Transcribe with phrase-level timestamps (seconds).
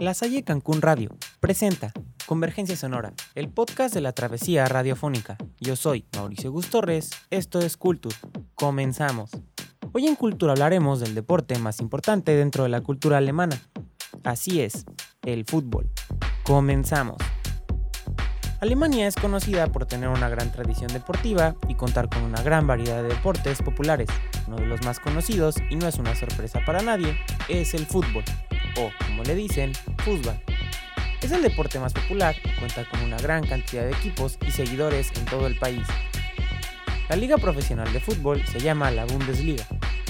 [0.00, 1.92] La Salle Cancún Radio presenta
[2.24, 5.36] Convergencia Sonora, el podcast de la travesía radiofónica.
[5.60, 8.16] Yo soy Mauricio Gustorres, esto es Culture.
[8.54, 9.30] Comenzamos.
[9.92, 13.60] Hoy en Cultura hablaremos del deporte más importante dentro de la cultura alemana.
[14.24, 14.86] Así es,
[15.20, 15.90] el fútbol.
[16.44, 17.18] Comenzamos.
[18.60, 23.02] Alemania es conocida por tener una gran tradición deportiva y contar con una gran variedad
[23.02, 24.08] de deportes populares.
[24.46, 27.18] Uno de los más conocidos, y no es una sorpresa para nadie,
[27.50, 28.24] es el fútbol,
[29.06, 30.40] como le dicen, fútbol.
[31.20, 35.12] Es el deporte más popular y cuenta con una gran cantidad de equipos y seguidores
[35.16, 35.86] en todo el país.
[37.10, 39.66] La liga profesional de fútbol se llama la Bundesliga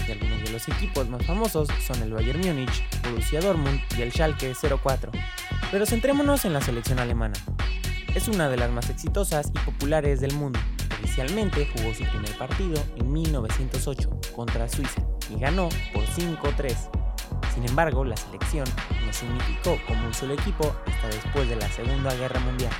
[0.06, 4.12] y algunos de los equipos más famosos son el Bayern Múnich, Borussia Dortmund y el
[4.12, 5.10] Schalke 04.
[5.70, 7.34] Pero centrémonos en la selección alemana.
[8.14, 10.60] Es una de las más exitosas y populares del mundo.
[10.98, 16.99] Oficialmente jugó su primer partido en 1908 contra Suiza y ganó por 5-3.
[17.60, 18.64] Sin embargo, la selección
[19.04, 22.72] no se unificó como un solo equipo hasta después de la Segunda Guerra Mundial.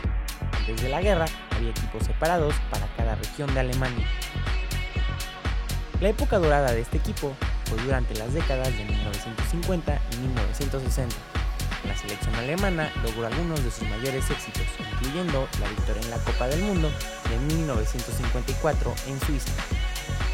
[0.57, 4.07] Antes de la guerra había equipos separados para cada región de Alemania.
[6.01, 7.35] La época dorada de este equipo
[7.67, 11.15] fue durante las décadas de 1950 y 1960
[11.87, 16.47] la selección alemana logró algunos de sus mayores éxitos, incluyendo la victoria en la Copa
[16.47, 16.91] del Mundo
[17.29, 19.53] de 1954 en Suiza,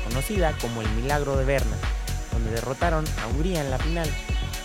[0.04, 1.76] conocida como el Milagro de Berna,
[2.32, 4.08] donde derrotaron a Hungría en la final.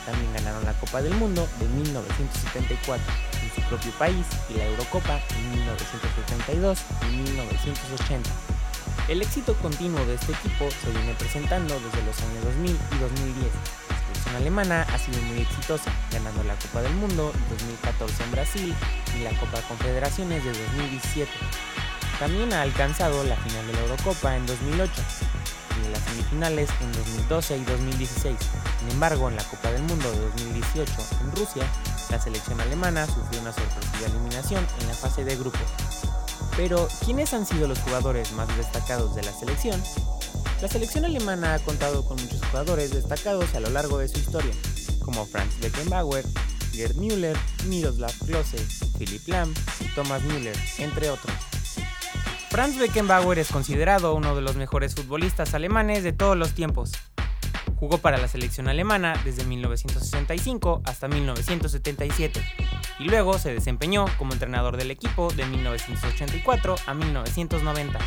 [0.06, 3.04] También ganaron la Copa del Mundo de 1974
[3.44, 8.30] en su propio país y la Eurocopa en 1972 y 1980.
[9.08, 13.52] El éxito continuo de este equipo se viene presentando desde los años 2000 y 2010
[14.12, 18.76] selección alemana ha sido muy exitosa, ganando la Copa del Mundo en 2014 en Brasil
[19.18, 21.32] y la Copa Confederaciones de 2017.
[22.20, 24.92] También ha alcanzado la final de la Eurocopa en 2008
[25.86, 28.38] y las semifinales en 2012 y 2016.
[28.80, 31.64] Sin embargo, en la Copa del Mundo de 2018 en Rusia,
[32.10, 35.62] la selección alemana sufrió una sorpresiva eliminación en la fase de grupos.
[36.58, 39.82] Pero, ¿quiénes han sido los jugadores más destacados de la selección?
[40.62, 44.54] La selección alemana ha contado con muchos jugadores destacados a lo largo de su historia,
[45.04, 46.26] como Franz Beckenbauer,
[46.74, 48.58] Gerd Müller, Miroslav Klose,
[48.98, 49.54] Philipp Lahm
[49.96, 51.51] Thomas Müller, entre otros.
[52.52, 56.92] Franz Beckenbauer es considerado uno de los mejores futbolistas alemanes de todos los tiempos.
[57.78, 62.42] Jugó para la selección alemana desde 1965 hasta 1977
[63.00, 68.00] y luego se desempeñó como entrenador del equipo de 1984 a 1990.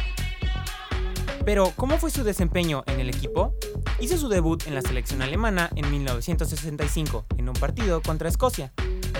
[1.46, 3.54] Pero, ¿cómo fue su desempeño en el equipo?
[3.98, 8.74] Hizo su debut en la selección alemana en 1965, en un partido contra Escocia.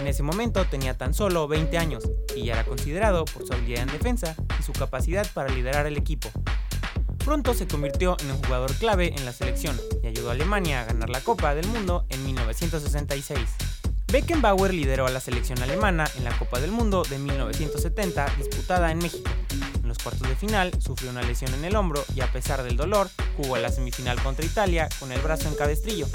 [0.05, 2.05] En ese momento tenía tan solo 20 años
[2.37, 5.97] y ya era considerado por su habilidad en defensa y su capacidad para liderar el
[5.97, 6.29] equipo.
[7.25, 10.85] Pronto se convirtió en un jugador clave en la selección y ayudó a Alemania a
[10.85, 13.39] ganar la Copa del Mundo en 1966.
[14.13, 18.99] Beckenbauer lideró a la selección alemana en la Copa del Mundo de 1970 disputada en
[18.99, 19.31] México
[20.05, 23.55] cuartos de final sufrió una lesión en el hombro y a pesar del dolor jugó
[23.55, 26.07] a la semifinal contra Italia con el brazo en cabestrillo.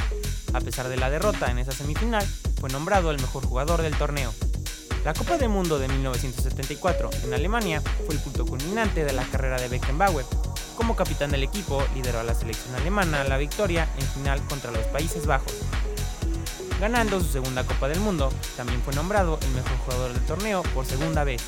[0.53, 2.25] A pesar de la derrota en esa semifinal,
[2.59, 4.33] fue nombrado el mejor jugador del torneo.
[5.05, 9.59] La Copa del Mundo de 1974 en Alemania fue el punto culminante de la carrera
[9.59, 10.25] de Beckenbauer.
[10.75, 14.85] Como capitán del equipo, lideró a la selección alemana la victoria en final contra los
[14.87, 15.53] Países Bajos.
[16.81, 20.85] Ganando su segunda Copa del Mundo, también fue nombrado el mejor jugador del torneo por
[20.85, 21.41] segunda vez.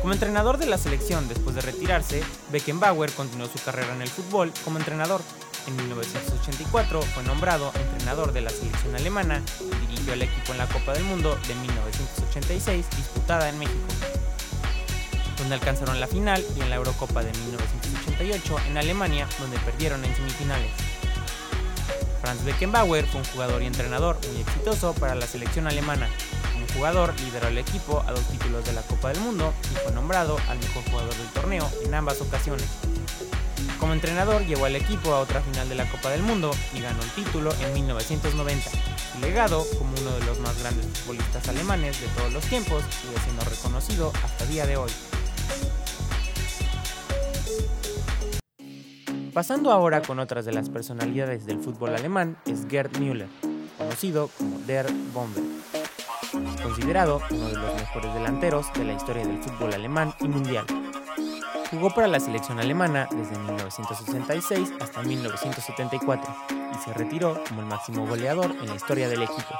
[0.00, 4.52] Como entrenador de la selección después de retirarse, Beckenbauer continuó su carrera en el fútbol
[4.64, 5.20] como entrenador.
[5.66, 10.66] En 1984 fue nombrado entrenador de la selección alemana y dirigió al equipo en la
[10.68, 13.86] Copa del Mundo de 1986 disputada en México,
[15.38, 20.14] donde alcanzaron la final y en la Eurocopa de 1988 en Alemania, donde perdieron en
[20.14, 20.70] semifinales.
[22.20, 26.08] Franz Beckenbauer fue un jugador y entrenador muy exitoso para la selección alemana,
[26.76, 30.36] jugador lideró el equipo a dos títulos de la Copa del Mundo y fue nombrado
[30.48, 32.66] al mejor jugador del torneo en ambas ocasiones.
[33.78, 37.02] Como entrenador llevó al equipo a otra final de la Copa del Mundo y ganó
[37.02, 38.70] el título en 1990.
[38.70, 43.18] Su legado como uno de los más grandes futbolistas alemanes de todos los tiempos sigue
[43.24, 44.90] siendo reconocido hasta el día de hoy.
[49.32, 53.28] Pasando ahora con otras de las personalidades del fútbol alemán es Gerd Müller,
[53.76, 55.44] conocido como Der Bomber
[56.62, 60.66] considerado uno de los mejores delanteros de la historia del fútbol alemán y mundial.
[61.70, 68.06] Jugó para la selección alemana desde 1966 hasta 1974 y se retiró como el máximo
[68.06, 69.54] goleador en la historia del equipo.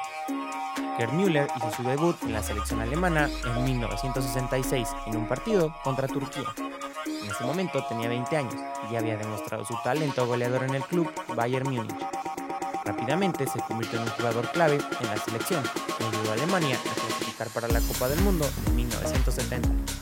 [0.96, 6.06] Gerd Müller hizo su debut en la selección alemana en 1966 en un partido contra
[6.06, 6.44] Turquía.
[7.06, 8.54] En ese momento tenía 20 años
[8.88, 11.96] y ya había demostrado su talento goleador en el club Bayern Múnich.
[12.84, 15.62] rápidamente se convirtió en un jugador clave en la selección
[15.98, 19.95] que ayudó a Alemania a clasificar para la Copa del Mundo de 1970.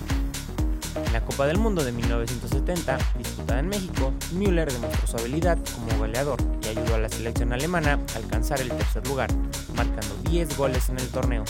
[1.15, 6.41] La Copa del Mundo de 1970, disputada en México, Müller demostró su habilidad como goleador
[6.61, 9.31] y ayudó a la selección alemana a alcanzar el tercer lugar,
[9.77, 11.45] marcando 10 goles en el torneo,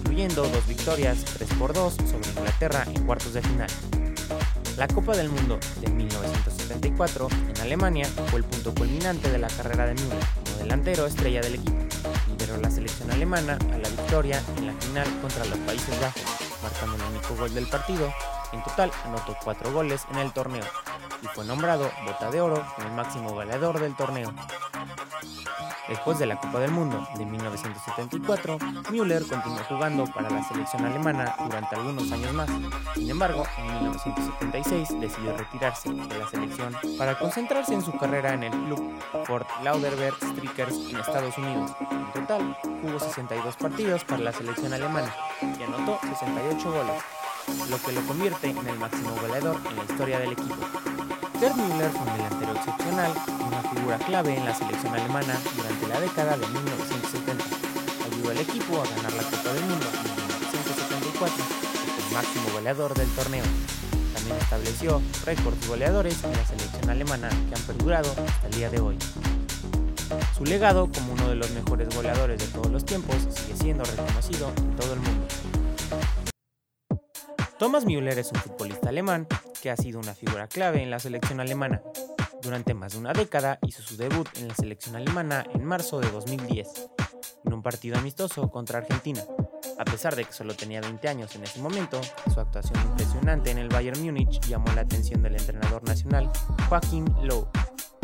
[0.00, 3.70] incluyendo dos victorias 3 por 2 sobre Inglaterra en cuartos de final.
[4.76, 9.86] La Copa del Mundo de 1974 en Alemania fue el punto culminante de la carrera
[9.86, 11.78] de Müller como delantero estrella del equipo.
[12.28, 16.22] Lideró la selección alemana a la victoria en la final contra los Países Bajos,
[16.62, 18.12] marcando el único gol del partido.
[18.52, 20.64] En total anotó cuatro goles en el torneo
[21.22, 24.32] y fue nombrado Bota de Oro como el máximo goleador del torneo.
[25.90, 28.58] Después de la Copa del Mundo de 1974,
[28.92, 32.48] Müller continuó jugando para la selección alemana durante algunos años más.
[32.94, 38.44] Sin embargo, en 1976 decidió retirarse de la selección para concentrarse en su carrera en
[38.44, 41.72] el club Fort Lauderdale Strikers en Estados Unidos.
[41.90, 45.12] En total, jugó 62 partidos para la selección alemana
[45.42, 47.02] y anotó 68 goles,
[47.68, 50.56] lo que lo convierte en el máximo goleador en la historia del equipo.
[51.38, 55.88] Gerd Müller fue un delantero excepcional y una figura clave en la selección alemana durante
[55.88, 57.44] la década de 1970.
[58.06, 61.44] Ayudó al equipo a ganar la Copa del Mundo en 1974
[62.08, 63.44] el máximo goleador del torneo.
[64.14, 68.80] También estableció récords goleadores en la selección alemana que han perdurado hasta el día de
[68.80, 68.98] hoy.
[70.36, 74.52] Su legado como uno de los mejores goleadores de todos los tiempos sigue siendo reconocido
[74.56, 75.19] en todo el mundo.
[77.60, 79.26] Thomas Müller es un futbolista alemán
[79.60, 81.82] que ha sido una figura clave en la selección alemana.
[82.40, 86.10] Durante más de una década hizo su debut en la selección alemana en marzo de
[86.10, 86.88] 2010,
[87.44, 89.22] en un partido amistoso contra Argentina.
[89.78, 92.00] A pesar de que solo tenía 20 años en ese momento,
[92.32, 96.30] su actuación impresionante en el Bayern Múnich llamó la atención del entrenador nacional
[96.70, 97.46] Joachim Löw.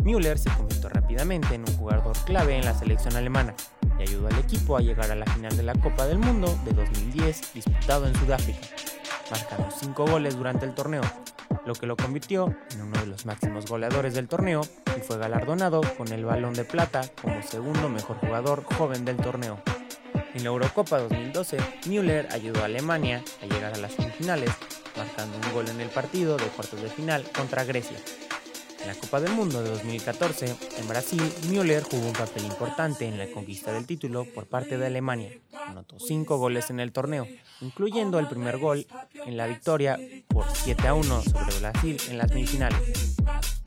[0.04, 3.54] Müller se convirtió rápidamente en un jugador clave en la selección alemana
[3.98, 6.72] y ayudó al equipo a llegar a la final de la Copa del Mundo de
[6.72, 8.85] 2010 disputado en Sudáfrica
[9.30, 11.02] marcando 5 goles durante el torneo,
[11.64, 14.62] lo que lo convirtió en uno de los máximos goleadores del torneo
[14.96, 19.60] y fue galardonado con el balón de plata como segundo mejor jugador joven del torneo.
[20.34, 21.56] En la Eurocopa 2012,
[21.86, 24.50] Müller ayudó a Alemania a llegar a las semifinales,
[24.96, 27.98] marcando un gol en el partido de cuartos de final contra Grecia.
[28.86, 33.18] En la Copa del Mundo de 2014, en Brasil, Müller jugó un papel importante en
[33.18, 35.32] la conquista del título por parte de Alemania.
[35.66, 37.26] Anotó 5 goles en el torneo,
[37.62, 38.86] incluyendo el primer gol
[39.24, 39.98] en la victoria
[40.28, 43.16] por 7 a 1 sobre Brasil en las semifinales.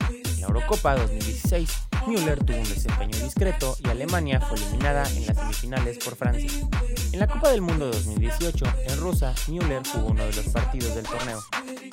[0.08, 1.70] En la Eurocopa 2016,
[2.06, 6.50] Müller tuvo un desempeño discreto y Alemania fue eliminada en las semifinales por Francia.
[7.12, 11.04] En la Copa del Mundo 2018, en Rusia, Müller jugó uno de los partidos del
[11.04, 11.42] torneo,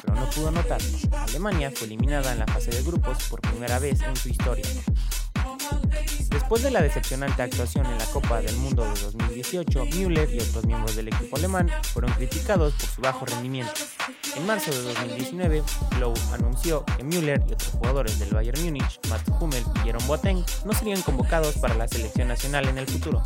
[0.04, 0.80] pero no pudo anotar.
[1.30, 4.66] Alemania fue eliminada en la fase de grupos por primera vez en su historia.
[6.30, 10.66] Después de la decepcionante actuación en la Copa del Mundo de 2018, Müller y otros
[10.66, 13.74] miembros del equipo alemán fueron criticados por su bajo rendimiento.
[14.36, 15.64] En marzo de 2019,
[16.00, 20.46] Lowe anunció que Müller y otros jugadores del Bayern Múnich, Matt Hummel y Jerome Boateng,
[20.64, 23.24] no serían convocados para la selección nacional en el futuro.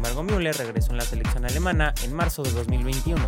[0.00, 3.20] Embargo, Müller regresó en la selección alemana en marzo de 2021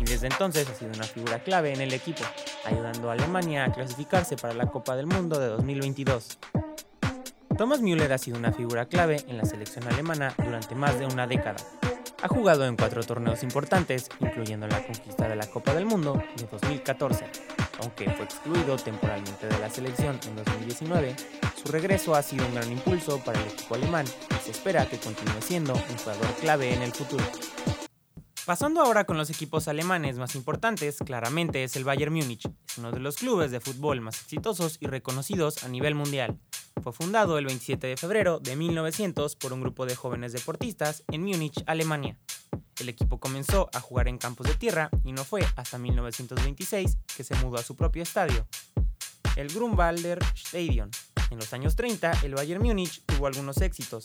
[0.00, 2.24] y desde entonces ha sido una figura clave en el equipo,
[2.64, 6.38] ayudando a Alemania a clasificarse para la Copa del Mundo de 2022.
[7.56, 11.28] Thomas Müller ha sido una figura clave en la selección alemana durante más de una
[11.28, 11.58] década,
[12.22, 16.46] ha jugado en cuatro torneos importantes, incluyendo la conquista de la Copa del Mundo de
[16.46, 17.26] 2014.
[17.80, 21.14] Aunque fue excluido temporalmente de la selección en 2019,
[21.62, 24.98] su regreso ha sido un gran impulso para el equipo alemán y se espera que
[24.98, 27.24] continúe siendo un jugador clave en el futuro.
[28.44, 32.46] Pasando ahora con los equipos alemanes más importantes, claramente es el Bayern Múnich.
[32.66, 36.38] Es uno de los clubes de fútbol más exitosos y reconocidos a nivel mundial.
[36.82, 41.24] Fue fundado el 27 de febrero de 1900 por un grupo de jóvenes deportistas en
[41.24, 42.16] Múnich, Alemania.
[42.78, 47.24] El equipo comenzó a jugar en campos de tierra y no fue hasta 1926 que
[47.24, 48.46] se mudó a su propio estadio,
[49.36, 50.90] el Grunwalder Stadion.
[51.30, 54.02] En los años 30, el Bayern Múnich tuvo algunos éxitos,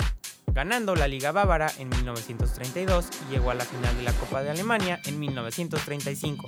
[0.48, 4.50] ganando la Liga Bávara en 1932 y llegó a la final de la Copa de
[4.50, 6.48] Alemania en 1935.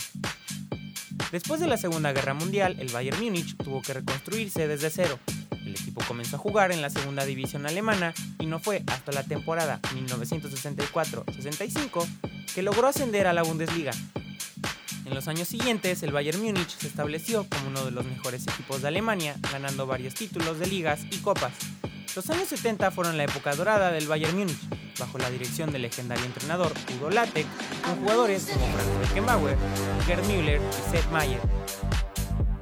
[1.32, 5.20] Después de la Segunda Guerra Mundial, el Bayern Múnich tuvo que reconstruirse desde cero.
[5.76, 9.24] El equipo comenzó a jugar en la segunda división alemana y no fue hasta la
[9.24, 12.08] temporada 1964-65
[12.54, 13.92] que logró ascender a la Bundesliga.
[15.04, 18.82] En los años siguientes, el Bayern Múnich se estableció como uno de los mejores equipos
[18.82, 21.52] de Alemania, ganando varios títulos de ligas y copas.
[22.16, 26.24] Los años 70 fueron la época dorada del Bayern Múnich, bajo la dirección del legendario
[26.24, 27.48] entrenador Udo Lattek,
[27.84, 29.58] con jugadores como Franz Beckenbauer,
[30.08, 31.65] Gerd Müller y Sepp Mayer.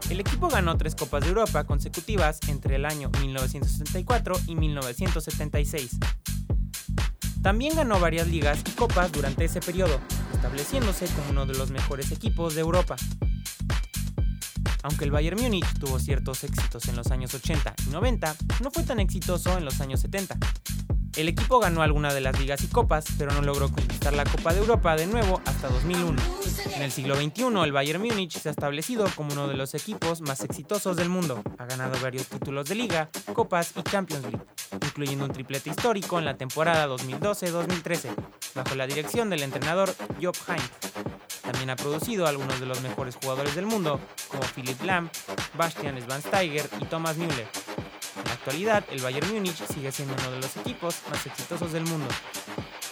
[0.10, 5.98] El equipo ganó tres Copas de Europa consecutivas entre el año 1974 y 1976.
[7.42, 10.00] También ganó varias ligas y copas durante ese periodo,
[10.34, 12.96] estableciéndose como uno de los mejores equipos de Europa.
[14.84, 18.84] Aunque el Bayern Múnich tuvo ciertos éxitos en los años 80 y 90, no fue
[18.84, 20.38] tan exitoso en los años 70.
[21.16, 24.52] El equipo ganó algunas de las ligas y copas, pero no logró conquistar la Copa
[24.52, 26.20] de Europa de nuevo hasta 2001.
[26.76, 30.22] En el siglo XXI, el Bayern Múnich se ha establecido como uno de los equipos
[30.22, 31.44] más exitosos del mundo.
[31.60, 36.26] Ha ganado varios títulos de liga, copas y Champions League, incluyendo un triplete histórico en
[36.26, 38.10] la temporada 2012-2013,
[38.56, 40.94] bajo la dirección del entrenador Job Heynckes.
[41.44, 45.10] También ha producido a algunos de los mejores jugadores del mundo, como Philipp Lahm,
[45.56, 47.48] Bastian Schweinsteiger y Thomas Müller.
[48.44, 52.10] Actualidad, el Bayern Múnich sigue siendo uno de los equipos más exitosos del mundo.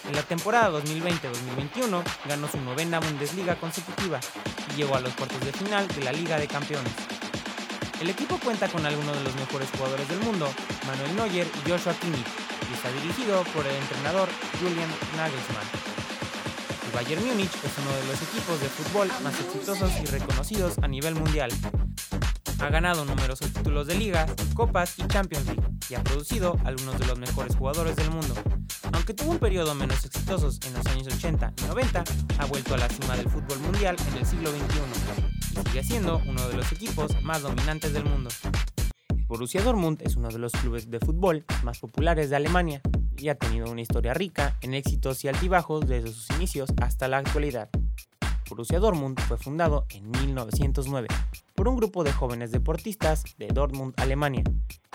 [0.07, 4.21] En la temporada 2020-2021 ganó su novena Bundesliga consecutiva
[4.71, 6.93] y llegó a los cuartos de final de la Liga de Campeones.
[7.99, 10.49] El equipo cuenta con algunos de los mejores jugadores del mundo,
[10.87, 12.27] Manuel Neuer y Joshua Kimmich,
[12.69, 15.67] y está dirigido por el entrenador Julian Nagelsmann.
[16.85, 20.87] El Bayern Múnich es uno de los equipos de fútbol más exitosos y reconocidos a
[20.87, 21.51] nivel mundial,
[22.61, 27.07] ha ganado numerosos títulos de liga, copas y Champions League y ha producido algunos de
[27.07, 28.35] los mejores jugadores del mundo.
[28.93, 32.03] Aunque tuvo un periodo menos exitoso en los años 80 y 90,
[32.37, 36.21] ha vuelto a la cima del fútbol mundial en el siglo XXI y sigue siendo
[36.27, 38.29] uno de los equipos más dominantes del mundo.
[39.09, 42.81] El Borussia Dortmund es uno de los clubes de fútbol más populares de Alemania
[43.17, 47.17] y ha tenido una historia rica en éxitos y altibajos desde sus inicios hasta la
[47.17, 47.69] actualidad.
[48.51, 51.07] Borussia Dortmund fue fundado en 1909
[51.55, 54.43] por un grupo de jóvenes deportistas de Dortmund, Alemania.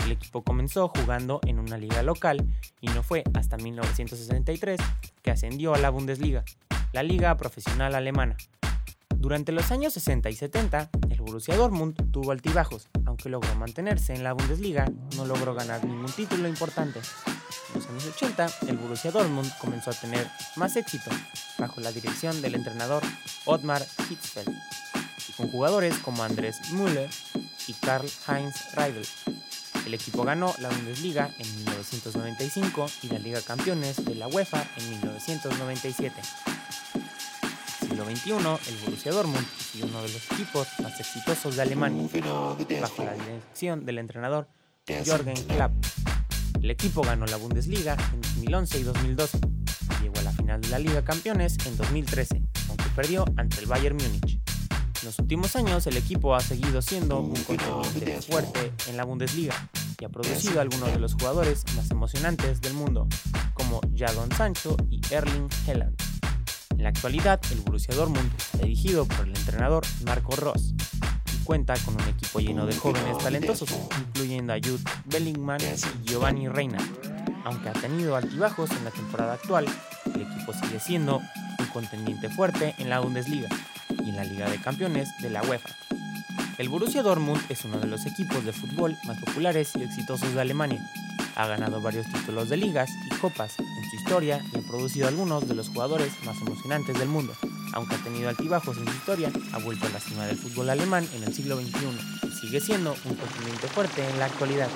[0.05, 2.47] El equipo comenzó jugando en una liga local
[2.83, 4.79] y no fue hasta 1963
[5.23, 6.45] que ascendió a la Bundesliga,
[6.93, 8.37] la liga profesional alemana.
[9.17, 14.23] Durante los años 60 y 70, el Borussia Dortmund tuvo altibajos, aunque logró mantenerse en
[14.23, 14.85] la Bundesliga,
[15.17, 17.01] no logró ganar ningún título importante.
[17.69, 21.11] En los años 80, el Borussia Dortmund comenzó a tener más éxito
[21.59, 23.03] bajo la dirección del entrenador
[23.45, 24.55] Ottmar Hitzfeld
[25.29, 27.11] y con jugadores como Andrés Müller
[27.67, 29.07] y Karl-Heinz Reibel.
[29.87, 34.91] El equipo ganó la Bundesliga en 1995 y la Liga Campeones de la UEFA en
[34.91, 36.13] 1997.
[37.81, 42.09] Siglo XXI, el Borussia Dortmund es uno de los equipos más exitosos de Alemania,
[42.81, 44.49] bajo la dirección del entrenador
[44.87, 45.86] Jürgen Klopp.
[46.61, 49.39] El equipo ganó la Bundesliga en 2011 y 2012
[50.01, 53.67] y llegó a la final de la Liga Campeones en 2013, aunque perdió ante el
[53.67, 54.41] Bayern Múnich.
[55.01, 59.55] En los últimos años el equipo ha seguido siendo un contendiente fuerte en la Bundesliga
[60.01, 63.07] y ha producido a algunos de los jugadores más emocionantes del mundo,
[63.55, 65.97] como Jadon Sancho y Erling Haaland.
[66.71, 70.75] En la actualidad, el Borussia Dortmund está dirigido por el entrenador Marco Ross
[71.47, 76.79] cuenta con un equipo lleno de jóvenes talentosos, incluyendo a Jude Bellingham y Giovanni Reina.
[77.45, 79.65] Aunque ha tenido altibajos en la temporada actual,
[80.13, 81.23] el equipo sigue siendo
[81.61, 83.49] un contendiente fuerte en la Bundesliga
[83.91, 85.69] y en la Liga de Campeones de la UEFA.
[86.59, 90.41] El Borussia Dortmund es uno de los equipos de fútbol más populares y exitosos de
[90.41, 90.85] Alemania.
[91.37, 95.47] Ha ganado varios títulos de ligas y copas en su historia y ha producido algunos
[95.47, 97.35] de los jugadores más emocionantes del mundo
[97.73, 101.07] aunque ha tenido altibajos en su historia, ha vuelto a la cima del fútbol alemán
[101.15, 104.69] en el siglo XXI y sigue siendo un continente fuerte en la actualidad.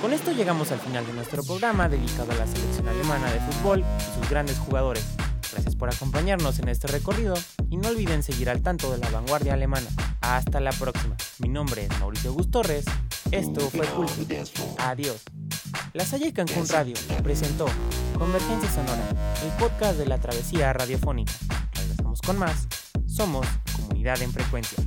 [0.00, 3.80] Con esto llegamos al final de nuestro programa dedicado a la selección alemana de fútbol
[3.80, 5.04] y sus grandes jugadores.
[5.52, 7.34] Gracias por acompañarnos en este recorrido
[7.70, 9.86] y no olviden seguir al tanto de la vanguardia alemana.
[10.20, 11.16] Hasta la próxima.
[11.38, 12.84] Mi nombre es Mauricio Gustorres.
[13.30, 14.12] Esto fue Culto.
[14.78, 15.22] Adiós.
[15.94, 17.66] La Salle Cancún Radio presentó
[18.18, 19.08] Convergencia Sonora,
[19.42, 21.32] el podcast de la travesía radiofónica
[22.26, 22.66] con más,
[23.06, 24.82] somos Comunidad en Frecuencia.